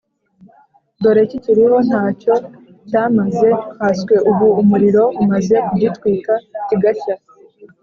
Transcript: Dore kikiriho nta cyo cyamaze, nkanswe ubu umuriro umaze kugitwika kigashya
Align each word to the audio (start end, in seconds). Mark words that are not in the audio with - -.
Dore 1.01 1.23
kikiriho 1.29 1.77
nta 1.87 2.03
cyo 2.21 2.35
cyamaze, 2.87 3.49
nkanswe 3.75 4.15
ubu 4.29 4.47
umuriro 4.61 5.03
umaze 5.21 5.55
kugitwika 5.67 6.33
kigashya 6.67 7.13